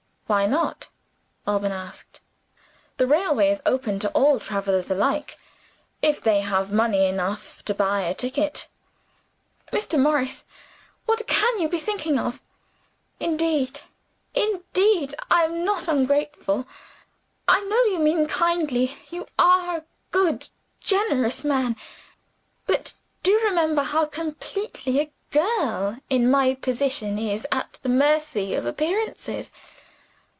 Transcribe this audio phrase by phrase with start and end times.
[0.27, 0.87] "Why not?"
[1.45, 2.21] Alban asked.
[2.95, 5.37] "The railway is open to all travelers alike,
[6.01, 8.69] if they have money enough to buy a ticket."
[9.73, 9.99] "Mr.
[10.01, 10.45] Morris!
[11.05, 12.39] what can you be thinking of?
[13.19, 13.81] Indeed,
[14.33, 16.65] indeed, I am not ungrateful.
[17.49, 20.47] I know you mean kindly you are a good,
[20.79, 21.75] generous man.
[22.65, 28.65] But do remember how completely a girl, in my position, is at the mercy of
[28.65, 29.51] appearances.